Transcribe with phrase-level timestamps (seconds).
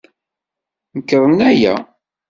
[0.97, 1.75] Nekṛen aya.